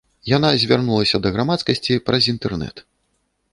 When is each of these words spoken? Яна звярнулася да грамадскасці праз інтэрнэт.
Яна 0.29 0.49
звярнулася 0.63 1.21
да 1.27 1.33
грамадскасці 1.37 1.99
праз 2.09 2.31
інтэрнэт. 2.35 2.85